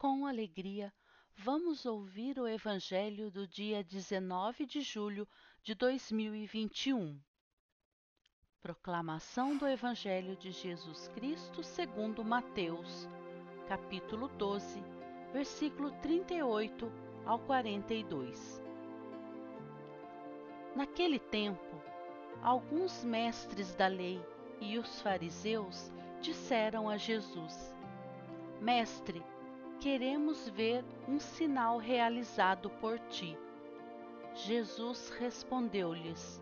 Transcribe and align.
com 0.00 0.26
alegria, 0.26 0.90
vamos 1.36 1.84
ouvir 1.84 2.38
o 2.38 2.48
Evangelho 2.48 3.30
do 3.30 3.46
dia 3.46 3.84
19 3.84 4.64
de 4.64 4.80
julho 4.80 5.28
de 5.62 5.74
2021. 5.74 7.20
Proclamação 8.62 9.58
do 9.58 9.68
Evangelho 9.68 10.34
de 10.36 10.52
Jesus 10.52 11.08
Cristo 11.08 11.62
segundo 11.62 12.24
Mateus, 12.24 13.06
capítulo 13.68 14.28
12, 14.28 14.82
versículo 15.34 15.90
38 16.00 16.90
ao 17.26 17.38
42. 17.40 18.62
Naquele 20.74 21.18
tempo, 21.18 21.82
alguns 22.40 23.04
mestres 23.04 23.74
da 23.74 23.86
lei 23.86 24.18
e 24.62 24.78
os 24.78 25.02
fariseus 25.02 25.92
disseram 26.22 26.88
a 26.88 26.96
Jesus: 26.96 27.76
Mestre, 28.62 29.22
queremos 29.80 30.46
ver 30.50 30.84
um 31.08 31.18
sinal 31.18 31.78
realizado 31.78 32.68
por 32.68 32.98
ti. 33.08 33.36
Jesus 34.34 35.08
respondeu-lhes: 35.18 36.40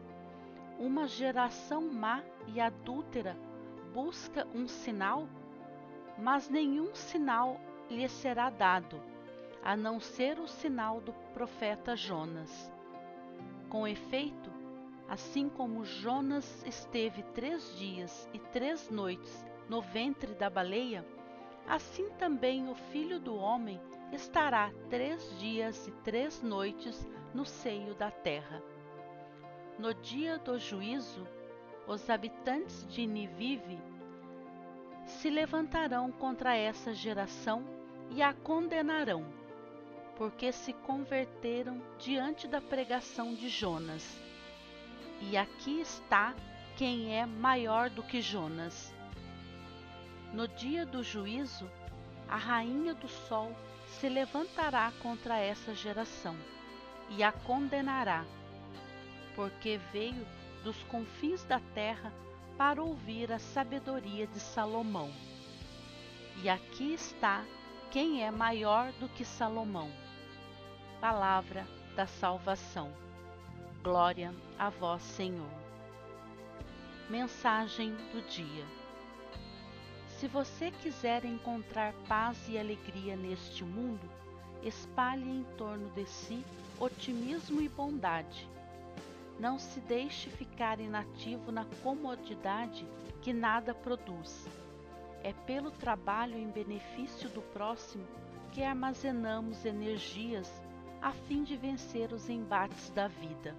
Uma 0.77 1.07
geração 1.07 1.83
má 1.83 2.23
e 2.49 2.61
adúltera 2.61 3.37
busca 3.95 4.47
um 4.53 4.67
sinal, 4.67 5.29
mas 6.19 6.49
nenhum 6.49 6.93
sinal 6.95 7.61
lhe 7.89 8.09
será 8.09 8.51
dado, 8.51 9.01
a 9.63 9.77
não 9.77 10.01
ser 10.01 10.41
o 10.41 10.49
sinal 10.49 11.01
do 11.01 11.13
profeta 11.33 11.95
Jonas. 11.95 12.73
Com 13.69 13.87
efeito, 13.87 14.51
assim 15.09 15.49
como 15.49 15.85
Jonas 15.85 16.65
esteve 16.67 17.23
três 17.35 17.77
dias 17.79 18.29
e 18.33 18.39
três 18.41 18.91
noites 18.91 19.47
no 19.69 19.81
ventre 19.81 20.35
da 20.35 20.51
baleia, 20.51 21.05
assim 21.69 22.09
também 22.19 22.69
o 22.69 22.75
Filho 22.75 23.21
do 23.21 23.37
Homem 23.37 23.81
estará 24.13 24.73
três 24.89 25.39
dias 25.39 25.87
e 25.87 25.93
três 26.03 26.43
noites 26.43 27.07
no 27.35 27.45
seio 27.45 27.95
da 27.95 28.11
terra. 28.11 28.63
No 29.79 29.93
dia 29.95 30.39
do 30.39 30.59
juízo, 30.59 31.27
os 31.87 32.09
habitantes 32.11 32.87
de 32.89 33.07
Nivive 33.07 33.79
se 35.07 35.31
levantarão 35.31 36.11
contra 36.11 36.57
essa 36.57 36.93
geração 36.93 37.65
e 38.11 38.23
a 38.23 38.33
condenarão, 38.33 39.25
porque 40.17 40.53
se 40.53 40.73
converteram 40.73 41.81
diante 41.99 42.49
da 42.49 42.61
pregação 42.61 43.35
de 43.35 43.49
Jonas. 43.49 44.21
E 45.21 45.37
aqui 45.37 45.81
está 45.81 46.35
quem 46.77 47.17
é 47.17 47.27
maior 47.27 47.91
do 47.91 48.03
que 48.03 48.21
Jonas. 48.21 48.95
No 50.33 50.47
dia 50.47 50.85
do 50.85 51.03
juízo, 51.03 51.71
a 52.29 52.37
rainha 52.37 52.95
do 52.95 53.09
sol 53.09 53.55
se 53.87 54.09
levantará 54.09 54.93
contra 55.03 55.39
essa 55.39 55.75
geração 55.75 56.37
e 57.09 57.23
a 57.23 57.33
condenará, 57.33 58.25
porque 59.35 59.81
veio 59.91 60.27
dos 60.63 60.83
confins 60.85 61.45
da 61.45 61.61
terra 61.75 62.13
para 62.59 62.83
ouvir 62.83 63.33
a 63.33 63.39
sabedoria 63.39 64.27
de 64.27 64.39
Salomão. 64.39 65.11
E 66.43 66.49
aqui 66.49 66.93
está 66.93 67.45
quem 67.91 68.23
é 68.23 68.31
maior 68.31 68.93
do 68.93 69.09
que 69.09 69.25
Salomão. 69.25 69.91
Palavra 71.01 71.67
da 71.97 72.07
salvação. 72.07 72.93
Glória 73.83 74.35
a 74.59 74.69
vós, 74.69 75.03
Senhor. 75.03 75.51
Mensagem 77.09 77.95
do 78.13 78.21
dia. 78.29 78.78
Se 80.19 80.27
você 80.27 80.73
quiser 80.73 81.25
encontrar 81.25 81.95
paz 82.09 82.37
e 82.49 82.59
alegria 82.59 83.15
neste 83.15 83.63
mundo, 83.63 84.11
espalhe 84.65 85.31
em 85.31 85.45
torno 85.57 85.89
de 85.91 86.05
si 86.07 86.45
otimismo 86.81 87.61
e 87.61 87.69
bondade. 87.69 88.49
Não 89.39 89.61
se 89.61 89.79
deixe 89.79 90.29
ficar 90.29 90.81
inativo 90.81 91.53
na 91.53 91.65
comodidade 91.85 92.85
que 93.23 93.33
nada 93.33 93.73
produz. 93.73 94.49
É 95.23 95.33
pelo 95.47 95.71
trabalho 95.71 96.37
em 96.37 96.51
benefício 96.51 97.29
do 97.29 97.41
próximo 97.41 98.05
que 98.51 98.65
armazenamos 98.65 99.65
energias 99.65 100.51
a 101.01 101.13
fim 101.13 101.45
de 101.45 101.57
vencer 101.57 102.13
os 102.13 102.29
embates 102.29 102.91
da 102.91 103.07
vida. 103.07 103.55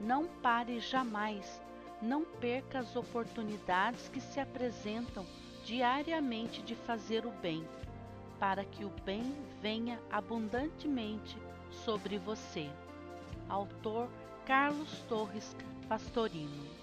Não 0.00 0.28
pare 0.40 0.80
jamais, 0.80 1.60
não 2.00 2.24
perca 2.24 2.78
as 2.78 2.96
oportunidades 2.96 4.08
que 4.08 4.18
se 4.22 4.40
apresentam 4.40 5.26
diariamente 5.68 6.62
de 6.62 6.74
fazer 6.74 7.26
o 7.26 7.30
bem, 7.30 7.62
para 8.40 8.64
que 8.64 8.86
o 8.86 8.92
bem 9.04 9.34
venha 9.60 10.00
abundantemente 10.10 11.36
sobre 11.84 12.16
você. 12.16 12.70
Autor 13.50 14.08
Carlos 14.46 15.04
Torres 15.10 15.54
Pastorino 15.86 16.77